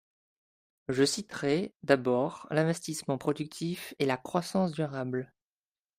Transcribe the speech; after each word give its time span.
Je 0.87 1.03
citerai, 1.03 1.75
d’abord, 1.83 2.47
l’investissement 2.49 3.19
productif 3.19 3.93
et 3.99 4.07
la 4.07 4.17
croissance 4.17 4.71
durable. 4.71 5.31